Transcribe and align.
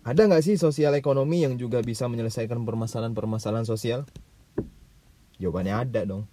ada 0.00 0.20
nggak 0.24 0.40
sih 0.40 0.56
sosial 0.56 0.96
ekonomi 0.96 1.44
yang 1.44 1.60
juga 1.60 1.84
bisa 1.84 2.08
menyelesaikan 2.08 2.64
permasalahan-permasalahan 2.64 3.68
sosial? 3.68 4.08
Jawabannya 5.36 5.74
ada 5.76 6.00
dong, 6.08 6.24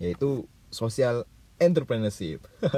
yaitu 0.00 0.48
social 0.72 1.28
entrepreneurship. 1.60 2.40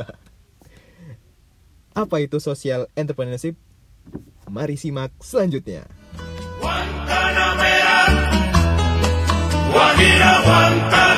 Apa 2.03 2.23
itu 2.23 2.43
social 2.43 2.91
entrepreneurship? 2.99 3.55
Mari 4.51 4.75
simak 4.75 5.15
selanjutnya. 5.23 5.87
Guantanamera, 6.59 7.99
Guantanamera, 9.71 11.18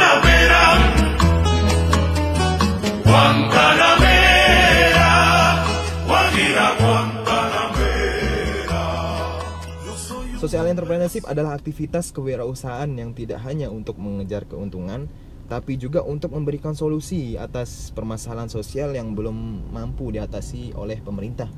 Social 10.40 10.72
entrepreneurship 10.72 11.28
adalah 11.28 11.52
aktivitas 11.52 12.16
kewirausahaan 12.16 12.88
yang 12.88 13.12
tidak 13.12 13.44
hanya 13.44 13.68
untuk 13.68 14.00
mengejar 14.00 14.48
keuntungan, 14.48 15.04
tapi 15.52 15.76
juga 15.76 16.00
untuk 16.00 16.32
memberikan 16.32 16.72
solusi 16.72 17.36
atas 17.36 17.92
permasalahan 17.92 18.48
sosial 18.48 18.96
yang 18.96 19.12
belum 19.12 19.68
mampu 19.68 20.08
diatasi 20.08 20.72
oleh 20.72 20.96
pemerintah. 21.04 21.52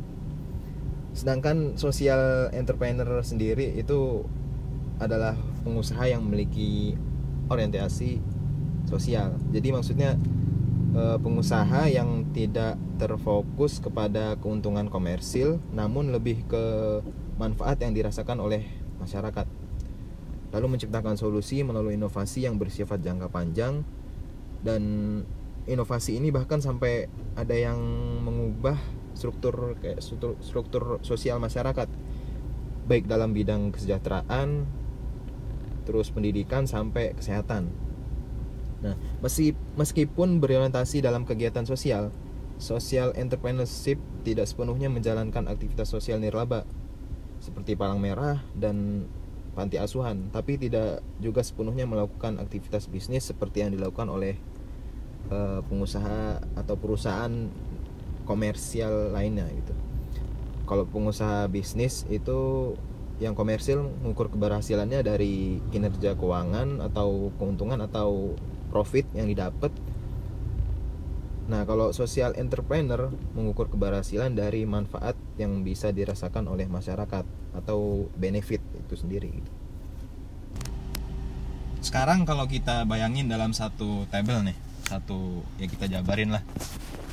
Sedangkan 1.15 1.79
social 1.79 2.51
entrepreneur 2.51 3.23
sendiri 3.23 3.71
itu 3.79 4.27
adalah 4.99 5.39
pengusaha 5.63 6.03
yang 6.11 6.27
memiliki 6.27 6.99
orientasi 7.55 8.19
sosial. 8.91 9.39
Jadi 9.55 9.69
maksudnya 9.71 10.19
eh, 10.99 11.19
pengusaha 11.23 11.87
yang 11.87 12.35
tidak 12.35 12.83
terfokus 12.99 13.79
kepada 13.79 14.35
keuntungan 14.43 14.91
komersil 14.91 15.63
namun 15.71 16.11
lebih 16.11 16.43
ke 16.51 16.65
manfaat 17.43 17.83
yang 17.83 17.91
dirasakan 17.91 18.39
oleh 18.39 18.63
masyarakat. 19.03 19.51
Lalu 20.55 20.67
menciptakan 20.79 21.19
solusi 21.19 21.67
melalui 21.67 21.99
inovasi 21.99 22.47
yang 22.47 22.55
bersifat 22.63 23.03
jangka 23.03 23.27
panjang. 23.35 23.83
Dan 24.63 24.83
inovasi 25.67 26.23
ini 26.23 26.31
bahkan 26.31 26.63
sampai 26.63 27.11
ada 27.35 27.57
yang 27.59 27.83
mengubah 28.23 28.79
struktur 29.19 29.75
kayak 29.83 29.99
struktur, 29.99 30.39
struktur 30.39 30.83
sosial 31.03 31.43
masyarakat. 31.43 31.91
Baik 32.87 33.11
dalam 33.11 33.35
bidang 33.35 33.75
kesejahteraan 33.75 34.71
terus 35.83 36.15
pendidikan 36.15 36.71
sampai 36.71 37.11
kesehatan. 37.19 37.75
Nah, 38.87 38.95
meski, 39.19 39.55
meskipun 39.75 40.39
berorientasi 40.39 41.03
dalam 41.03 41.27
kegiatan 41.27 41.67
sosial, 41.67 42.15
social 42.59 43.15
entrepreneurship 43.19 43.99
tidak 44.23 44.47
sepenuhnya 44.47 44.87
menjalankan 44.91 45.51
aktivitas 45.51 45.91
sosial 45.91 46.23
nirlaba 46.23 46.63
seperti 47.43 47.75
palang 47.75 47.99
merah 47.99 48.39
dan 48.55 49.05
panti 49.53 49.77
asuhan, 49.77 50.31
tapi 50.33 50.57
tidak 50.57 51.03
juga 51.21 51.43
sepenuhnya 51.43 51.85
melakukan 51.85 52.41
aktivitas 52.41 52.89
bisnis 52.89 53.29
seperti 53.29 53.67
yang 53.67 53.75
dilakukan 53.75 54.09
oleh 54.09 54.39
uh, 55.29 55.61
pengusaha 55.67 56.41
atau 56.57 56.75
perusahaan 56.79 57.51
komersial 58.25 59.13
lainnya 59.13 59.51
gitu. 59.51 59.75
Kalau 60.65 60.87
pengusaha 60.89 61.51
bisnis 61.51 62.07
itu 62.09 62.73
yang 63.21 63.37
komersil 63.37 63.85
mengukur 64.01 64.33
keberhasilannya 64.33 65.05
dari 65.05 65.61
kinerja 65.69 66.17
keuangan 66.17 66.81
atau 66.81 67.35
keuntungan 67.37 67.83
atau 67.85 68.39
profit 68.73 69.05
yang 69.13 69.29
didapat 69.29 69.69
Nah, 71.51 71.67
kalau 71.67 71.91
social 71.91 72.39
entrepreneur 72.39 73.11
mengukur 73.35 73.67
keberhasilan 73.67 74.35
dari 74.39 74.63
manfaat 74.63 75.19
yang 75.41 75.67
bisa 75.67 75.91
dirasakan 75.91 76.47
oleh 76.47 76.71
masyarakat 76.71 77.27
atau 77.59 78.07
benefit 78.15 78.63
itu 78.79 78.95
sendiri. 78.95 79.33
Sekarang 81.83 82.23
kalau 82.23 82.47
kita 82.47 82.87
bayangin 82.87 83.27
dalam 83.27 83.51
satu 83.51 84.07
table 84.07 84.47
nih, 84.47 84.57
satu 84.87 85.43
ya 85.59 85.67
kita 85.67 85.91
jabarin 85.91 86.31
lah 86.31 86.47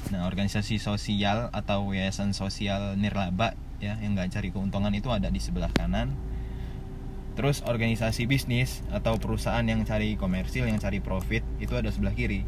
Nah, 0.09 0.25
organisasi 0.25 0.81
sosial 0.81 1.53
atau 1.53 1.93
yayasan 1.93 2.33
sosial 2.33 2.97
nirlaba 2.97 3.53
ya 3.77 3.93
yang 4.01 4.17
nggak 4.17 4.33
cari 4.33 4.49
keuntungan 4.49 4.89
itu 4.97 5.13
ada 5.13 5.29
di 5.29 5.37
sebelah 5.37 5.69
kanan. 5.69 6.17
Terus 7.37 7.61
organisasi 7.63 8.25
bisnis 8.25 8.81
atau 8.89 9.15
perusahaan 9.21 9.63
yang 9.63 9.85
cari 9.85 10.17
komersil, 10.17 10.65
yang 10.65 10.81
cari 10.81 10.99
profit 10.99 11.45
itu 11.61 11.71
ada 11.77 11.93
sebelah 11.93 12.11
kiri. 12.11 12.43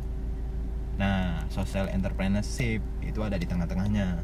Nah, 1.02 1.50
social 1.50 1.90
entrepreneurship 1.90 2.86
itu 3.02 3.20
ada 3.26 3.34
di 3.42 3.50
tengah-tengahnya. 3.50 4.22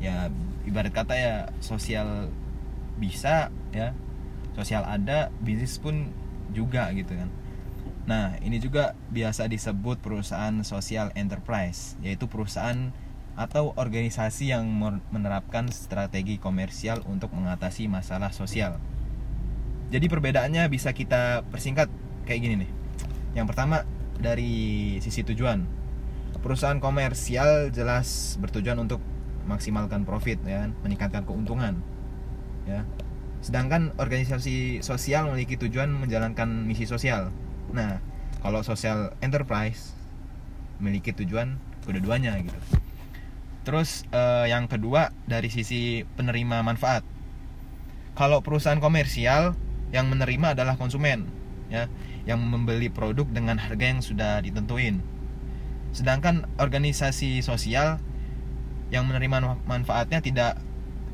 Ya, 0.00 0.32
ibarat 0.64 0.96
kata 0.96 1.12
ya 1.12 1.34
sosial 1.60 2.32
bisa 2.96 3.52
ya, 3.76 3.92
sosial 4.56 4.88
ada, 4.88 5.28
bisnis 5.44 5.76
pun 5.76 6.08
juga 6.56 6.88
gitu 6.96 7.12
kan. 7.12 7.28
Nah, 8.08 8.40
ini 8.40 8.56
juga 8.56 8.96
biasa 9.12 9.52
disebut 9.52 10.00
perusahaan 10.00 10.64
social 10.64 11.12
enterprise, 11.12 12.00
yaitu 12.00 12.24
perusahaan 12.24 12.88
atau 13.36 13.76
organisasi 13.76 14.50
yang 14.50 14.64
menerapkan 15.12 15.68
strategi 15.68 16.40
komersial 16.40 17.04
untuk 17.04 17.36
mengatasi 17.36 17.84
masalah 17.84 18.32
sosial. 18.32 18.80
Jadi 19.92 20.08
perbedaannya 20.08 20.64
bisa 20.72 20.96
kita 20.96 21.44
persingkat 21.52 21.92
kayak 22.24 22.40
gini 22.40 22.54
nih. 22.64 22.70
Yang 23.36 23.46
pertama 23.52 23.84
dari 24.16 24.96
sisi 25.04 25.20
tujuan. 25.22 25.77
Perusahaan 26.38 26.78
komersial 26.78 27.72
jelas 27.74 28.38
bertujuan 28.38 28.78
untuk 28.78 29.02
maksimalkan 29.48 30.04
profit 30.04 30.38
ya, 30.44 30.68
kan? 30.68 30.76
meningkatkan 30.84 31.22
keuntungan. 31.24 31.80
Ya. 32.68 32.84
Sedangkan 33.40 33.96
organisasi 33.96 34.84
sosial 34.84 35.30
memiliki 35.30 35.56
tujuan 35.56 35.88
menjalankan 35.94 36.66
misi 36.68 36.84
sosial 36.84 37.32
Nah, 37.72 38.00
kalau 38.40 38.64
social 38.64 39.12
enterprise 39.20 39.92
memiliki 40.80 41.12
tujuan 41.12 41.60
kedua-duanya 41.84 42.38
gitu. 42.40 42.58
Terus 43.66 44.08
eh, 44.08 44.46
yang 44.48 44.70
kedua 44.70 45.12
dari 45.28 45.52
sisi 45.52 46.04
penerima 46.16 46.64
manfaat. 46.64 47.04
Kalau 48.16 48.40
perusahaan 48.42 48.80
komersial 48.80 49.54
yang 49.94 50.10
menerima 50.10 50.56
adalah 50.56 50.74
konsumen, 50.74 51.28
ya, 51.70 51.86
yang 52.26 52.42
membeli 52.42 52.90
produk 52.90 53.28
dengan 53.28 53.60
harga 53.60 53.84
yang 53.84 54.00
sudah 54.02 54.42
ditentuin. 54.42 55.00
Sedangkan 55.92 56.46
organisasi 56.60 57.40
sosial 57.40 58.00
yang 58.88 59.04
menerima 59.04 59.60
manfaatnya 59.68 60.24
tidak 60.24 60.52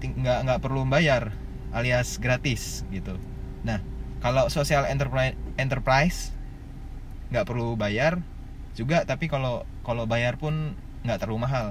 nggak 0.04 0.38
nggak 0.46 0.60
perlu 0.60 0.84
bayar 0.86 1.32
alias 1.74 2.22
gratis 2.22 2.86
gitu. 2.94 3.18
Nah, 3.66 3.80
kalau 4.24 4.46
social 4.48 4.86
enterprise 4.86 5.34
enterprise 5.58 6.32
nggak 7.34 7.44
perlu 7.50 7.74
bayar 7.74 8.22
juga 8.78 9.02
tapi 9.02 9.26
kalau 9.26 9.66
kalau 9.82 10.06
bayar 10.06 10.38
pun 10.38 10.78
nggak 11.02 11.18
terlalu 11.18 11.46
mahal 11.46 11.66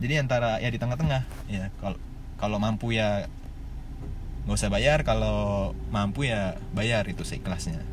jadi 0.00 0.20
antara 0.20 0.60
ya 0.60 0.68
di 0.72 0.80
tengah-tengah 0.80 1.22
ya 1.48 1.68
kalau 1.80 1.98
kalau 2.40 2.56
mampu 2.56 2.96
ya 2.96 3.28
nggak 4.44 4.56
usah 4.56 4.72
bayar 4.72 5.04
kalau 5.04 5.72
mampu 5.92 6.28
ya 6.28 6.56
bayar 6.72 7.04
itu 7.08 7.24
seikhlasnya 7.24 7.84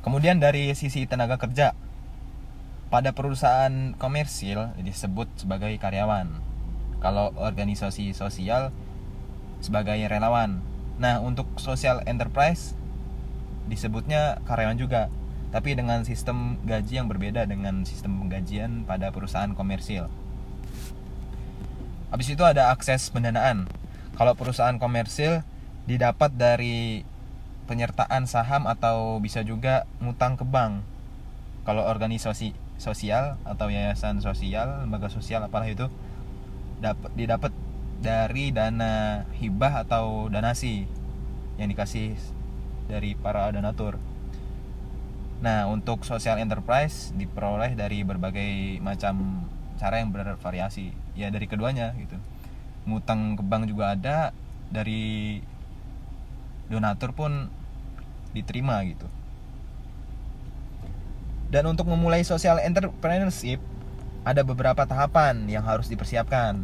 kemudian 0.00 0.40
dari 0.40 0.72
sisi 0.72 1.04
tenaga 1.04 1.36
kerja 1.36 1.76
pada 2.88 3.12
perusahaan 3.12 3.92
komersil 3.96 4.72
disebut 4.80 5.28
sebagai 5.36 5.72
karyawan 5.76 6.28
kalau 6.98 7.30
organisasi 7.36 8.16
sosial 8.16 8.72
sebagai 9.60 9.98
relawan 10.08 10.64
nah 10.98 11.22
untuk 11.22 11.46
social 11.60 12.02
enterprise 12.08 12.74
disebutnya 13.68 14.40
karyawan 14.48 14.80
juga 14.80 15.12
tapi 15.48 15.72
dengan 15.72 16.04
sistem 16.04 16.60
gaji 16.68 17.00
yang 17.00 17.08
berbeda 17.08 17.48
dengan 17.48 17.84
sistem 17.88 18.20
penggajian 18.20 18.84
pada 18.84 19.08
perusahaan 19.08 19.48
komersil. 19.56 20.12
Habis 22.12 22.28
itu 22.36 22.44
ada 22.44 22.72
akses 22.72 23.08
pendanaan. 23.08 23.68
Kalau 24.16 24.36
perusahaan 24.36 24.76
komersil 24.76 25.44
didapat 25.88 26.36
dari 26.36 27.04
penyertaan 27.68 28.28
saham 28.28 28.68
atau 28.68 29.20
bisa 29.20 29.44
juga 29.44 29.88
ngutang 30.04 30.36
ke 30.36 30.44
bank. 30.44 30.84
Kalau 31.64 31.84
organisasi 31.84 32.56
sosial 32.78 33.36
atau 33.42 33.68
yayasan 33.68 34.22
sosial, 34.22 34.86
lembaga 34.86 35.10
sosial 35.10 35.44
apalah 35.44 35.66
itu 35.66 35.90
dapat 36.78 37.10
didapat 37.18 37.52
dari 37.98 38.54
dana 38.54 39.26
hibah 39.42 39.82
atau 39.82 40.30
donasi 40.30 40.86
yang 41.58 41.68
dikasih 41.68 42.14
dari 42.86 43.18
para 43.18 43.50
donatur. 43.50 43.98
Nah, 45.38 45.70
untuk 45.70 46.02
social 46.02 46.38
enterprise 46.38 47.14
diperoleh 47.14 47.74
dari 47.74 48.02
berbagai 48.02 48.82
macam 48.82 49.46
cara 49.78 50.02
yang 50.02 50.10
bervariasi. 50.10 50.90
Ya 51.14 51.30
dari 51.30 51.46
keduanya 51.50 51.94
gitu. 51.98 52.14
Ngutang 52.86 53.38
ke 53.38 53.42
bank 53.42 53.66
juga 53.70 53.94
ada, 53.94 54.30
dari 54.70 55.38
donatur 56.70 57.14
pun 57.14 57.50
diterima 58.34 58.82
gitu. 58.86 59.06
Dan 61.48 61.64
untuk 61.64 61.88
memulai 61.88 62.20
social 62.24 62.60
entrepreneurship 62.60 63.60
ada 64.24 64.44
beberapa 64.44 64.84
tahapan 64.84 65.48
yang 65.48 65.64
harus 65.64 65.88
dipersiapkan. 65.88 66.60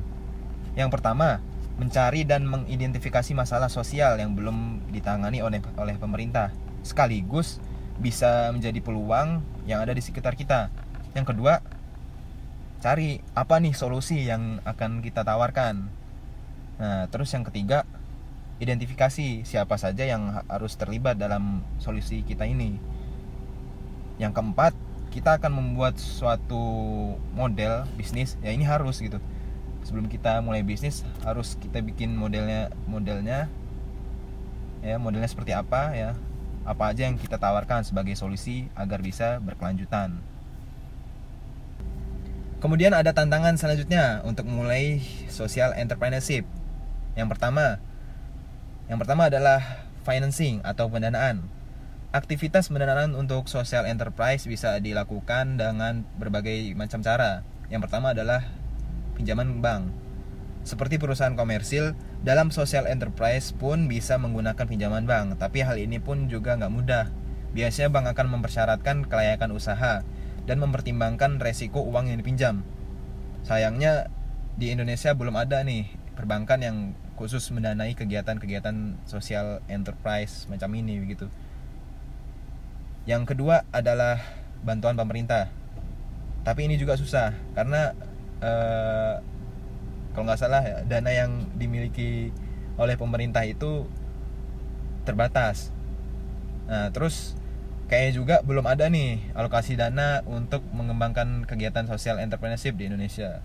Yang 0.77 0.91
pertama, 0.93 1.41
mencari 1.81 2.23
dan 2.23 2.45
mengidentifikasi 2.45 3.33
masalah 3.33 3.73
sosial 3.73 4.21
yang 4.21 4.37
belum 4.37 4.85
ditangani 4.93 5.41
oleh 5.41 5.65
oleh 5.81 5.97
pemerintah 5.97 6.53
sekaligus 6.85 7.59
bisa 7.99 8.53
menjadi 8.53 8.79
peluang 8.85 9.41
yang 9.65 9.81
ada 9.81 9.97
di 9.97 10.03
sekitar 10.03 10.37
kita. 10.37 10.69
Yang 11.17 11.35
kedua, 11.35 11.63
cari 12.85 13.23
apa 13.33 13.57
nih 13.63 13.73
solusi 13.73 14.29
yang 14.29 14.61
akan 14.67 15.01
kita 15.01 15.25
tawarkan. 15.25 15.89
Nah, 16.77 17.07
terus 17.09 17.31
yang 17.33 17.47
ketiga, 17.47 17.87
identifikasi 18.59 19.47
siapa 19.47 19.79
saja 19.79 20.05
yang 20.05 20.43
harus 20.51 20.75
terlibat 20.77 21.17
dalam 21.17 21.63
solusi 21.79 22.27
kita 22.27 22.45
ini. 22.45 22.77
Yang 24.19 24.33
keempat, 24.39 24.73
kita 25.15 25.39
akan 25.39 25.53
membuat 25.55 25.99
suatu 25.99 26.59
model 27.39 27.87
bisnis. 27.95 28.35
Ya 28.43 28.51
ini 28.51 28.67
harus 28.67 28.99
gitu. 28.99 29.23
Sebelum 29.87 30.11
kita 30.11 30.43
mulai 30.43 30.67
bisnis 30.67 31.07
harus 31.23 31.55
kita 31.59 31.79
bikin 31.79 32.15
modelnya 32.19 32.75
modelnya. 32.91 33.47
Ya 34.83 34.99
modelnya 34.99 35.31
seperti 35.31 35.55
apa 35.55 35.95
ya. 35.95 36.19
Apa 36.67 36.91
aja 36.91 37.07
yang 37.07 37.15
kita 37.15 37.39
tawarkan 37.39 37.87
sebagai 37.87 38.19
solusi 38.19 38.67
agar 38.75 38.99
bisa 39.07 39.39
berkelanjutan. 39.39 40.19
Kemudian 42.59 42.97
ada 42.97 43.13
tantangan 43.13 43.61
selanjutnya 43.61 44.25
untuk 44.25 44.49
mulai 44.49 45.05
social 45.29 45.77
entrepreneurship. 45.77 46.49
Yang 47.15 47.29
pertama 47.37 47.79
yang 48.91 48.99
pertama 48.99 49.29
adalah 49.29 49.85
financing 50.03 50.61
atau 50.65 50.91
pendanaan 50.91 51.45
Aktivitas 52.15 52.71
pendanaan 52.71 53.19
untuk 53.19 53.51
social 53.51 53.91
enterprise 53.91 54.47
bisa 54.47 54.79
dilakukan 54.79 55.59
dengan 55.59 56.07
berbagai 56.15 56.71
macam 56.79 57.03
cara. 57.03 57.43
Yang 57.75 57.91
pertama 57.91 58.15
adalah 58.15 58.47
pinjaman 59.19 59.59
bank. 59.59 59.91
Seperti 60.63 61.03
perusahaan 61.03 61.35
komersil, 61.35 61.99
dalam 62.23 62.55
social 62.55 62.87
enterprise 62.87 63.51
pun 63.51 63.91
bisa 63.91 64.15
menggunakan 64.15 64.63
pinjaman 64.63 65.11
bank, 65.11 65.43
tapi 65.43 65.67
hal 65.67 65.75
ini 65.75 65.99
pun 65.99 66.31
juga 66.31 66.55
nggak 66.55 66.71
mudah. 66.71 67.11
Biasanya 67.51 67.91
bank 67.91 68.07
akan 68.15 68.39
mempersyaratkan 68.39 69.11
kelayakan 69.11 69.51
usaha 69.51 70.07
dan 70.47 70.57
mempertimbangkan 70.63 71.43
resiko 71.43 71.83
uang 71.83 72.15
yang 72.15 72.23
dipinjam. 72.23 72.63
Sayangnya 73.43 74.07
di 74.55 74.71
Indonesia 74.71 75.19
belum 75.19 75.35
ada 75.35 75.67
nih 75.67 75.91
perbankan 76.15 76.63
yang 76.63 76.77
khusus 77.19 77.51
mendanai 77.51 77.99
kegiatan-kegiatan 77.99 79.03
social 79.03 79.67
enterprise 79.67 80.47
macam 80.47 80.71
ini 80.79 81.03
begitu. 81.03 81.27
Yang 83.05 83.37
kedua 83.37 83.69
adalah 83.69 84.21
bantuan 84.65 84.97
pemerintah. 84.97 85.53
Tapi 86.45 86.69
ini 86.69 86.81
juga 86.81 86.97
susah 86.97 87.37
karena 87.53 87.93
eh, 88.41 89.15
kalau 90.13 90.25
nggak 90.25 90.41
salah 90.41 90.63
dana 90.89 91.11
yang 91.11 91.53
dimiliki 91.57 92.33
oleh 92.81 92.97
pemerintah 92.97 93.45
itu 93.45 93.85
terbatas. 95.05 95.69
Nah, 96.65 96.89
terus 96.95 97.37
kayaknya 97.93 98.13
juga 98.17 98.37
belum 98.41 98.65
ada 98.65 98.89
nih 98.89 99.21
alokasi 99.37 99.77
dana 99.77 100.25
untuk 100.25 100.65
mengembangkan 100.73 101.45
kegiatan 101.45 101.85
sosial 101.85 102.17
entrepreneurship 102.19 102.73
di 102.79 102.89
Indonesia. 102.89 103.45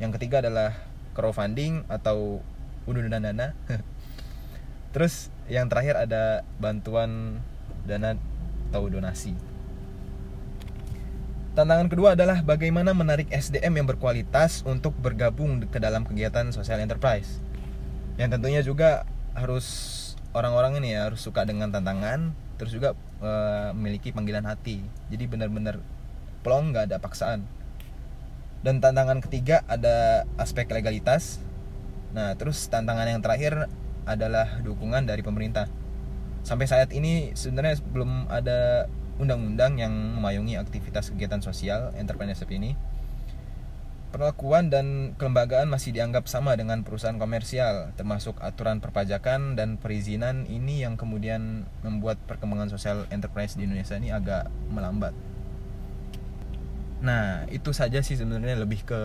Yang 0.00 0.16
ketiga 0.16 0.40
adalah 0.40 0.72
crowdfunding 1.12 1.84
atau 1.90 2.40
undunan 2.88 3.20
dana. 3.20 3.52
Terus 4.96 5.28
yang 5.52 5.68
terakhir 5.68 6.00
ada 6.00 6.46
bantuan 6.56 7.42
dana 7.84 8.16
atau 8.68 8.84
donasi. 8.86 9.32
Tantangan 11.58 11.90
kedua 11.90 12.14
adalah 12.14 12.38
bagaimana 12.46 12.94
menarik 12.94 13.26
SDM 13.34 13.82
yang 13.82 13.86
berkualitas 13.90 14.62
untuk 14.62 14.94
bergabung 14.94 15.58
ke 15.66 15.82
dalam 15.82 16.06
kegiatan 16.06 16.54
social 16.54 16.78
enterprise. 16.78 17.42
Yang 18.14 18.38
tentunya 18.38 18.62
juga 18.62 19.02
harus 19.34 19.66
orang-orang 20.38 20.78
ini 20.78 20.94
ya 20.94 21.10
harus 21.10 21.18
suka 21.18 21.42
dengan 21.42 21.74
tantangan, 21.74 22.30
terus 22.62 22.70
juga 22.70 22.94
e, 23.18 23.30
memiliki 23.74 24.14
panggilan 24.14 24.46
hati. 24.46 24.86
Jadi 25.10 25.24
benar-benar 25.26 25.82
plong 26.46 26.70
nggak 26.70 26.94
ada 26.94 27.02
paksaan. 27.02 27.42
Dan 28.62 28.78
tantangan 28.78 29.18
ketiga 29.18 29.66
ada 29.66 30.26
aspek 30.38 30.70
legalitas. 30.70 31.42
Nah, 32.14 32.38
terus 32.38 32.70
tantangan 32.70 33.06
yang 33.06 33.18
terakhir 33.18 33.66
adalah 34.06 34.62
dukungan 34.62 35.10
dari 35.10 35.26
pemerintah 35.26 35.66
sampai 36.48 36.64
saat 36.64 36.96
ini 36.96 37.36
sebenarnya 37.36 37.76
belum 37.92 38.32
ada 38.32 38.88
undang-undang 39.20 39.76
yang 39.76 39.92
memayungi 39.92 40.56
aktivitas 40.56 41.12
kegiatan 41.12 41.44
sosial 41.44 41.92
entrepreneurship 42.00 42.48
ini. 42.48 42.72
Perlakuan 44.08 44.72
dan 44.72 45.12
kelembagaan 45.20 45.68
masih 45.68 45.92
dianggap 45.92 46.24
sama 46.32 46.56
dengan 46.56 46.80
perusahaan 46.80 47.20
komersial, 47.20 47.92
termasuk 48.00 48.40
aturan 48.40 48.80
perpajakan 48.80 49.52
dan 49.52 49.76
perizinan 49.76 50.48
ini 50.48 50.80
yang 50.80 50.96
kemudian 50.96 51.68
membuat 51.84 52.16
perkembangan 52.24 52.72
sosial 52.72 53.04
enterprise 53.12 53.60
di 53.60 53.68
Indonesia 53.68 54.00
ini 54.00 54.08
agak 54.08 54.48
melambat. 54.72 55.12
Nah, 57.04 57.44
itu 57.52 57.76
saja 57.76 58.00
sih 58.00 58.16
sebenarnya 58.16 58.64
lebih 58.64 58.80
ke 58.88 59.02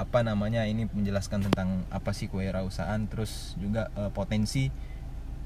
apa 0.00 0.24
namanya 0.24 0.64
ini 0.64 0.88
menjelaskan 0.88 1.52
tentang 1.52 1.84
apa 1.92 2.16
sih 2.16 2.32
kewirausahaan 2.32 3.04
terus 3.04 3.52
juga 3.60 3.92
uh, 4.00 4.08
potensi 4.08 4.72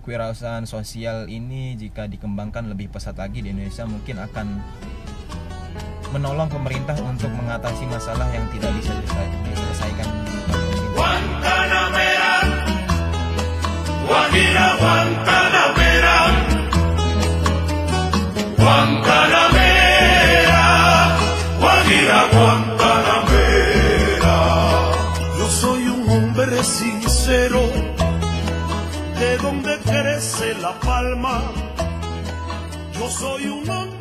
kewirausahaan 0.05 0.69
sosial 0.69 1.25
ini 1.33 1.81
jika 1.81 2.05
dikembangkan 2.05 2.69
lebih 2.69 2.93
pesat 2.93 3.17
lagi 3.17 3.41
di 3.41 3.49
Indonesia 3.49 3.89
mungkin 3.89 4.21
akan 4.21 4.47
menolong 6.12 6.53
pemerintah 6.53 6.95
untuk 7.01 7.33
mengatasi 7.33 7.89
masalah 7.89 8.29
yang 8.37 8.45
tidak 8.53 8.71
bisa 8.77 8.93
diselesaikan. 9.49 10.09
Guantanamera 10.95 12.35
Guantanamera 14.05 16.19
Yo 25.35 25.47
soy 25.51 25.89
un 25.89 26.09
hombre 26.09 26.62
sincero 26.62 27.94
de 29.25 29.38
donde 29.38 29.79
crece 29.79 30.55
la 30.61 30.73
palma. 30.81 31.41
Yo 32.93 33.09
soy 33.09 33.47
un 33.47 33.71
hombre 33.71 33.94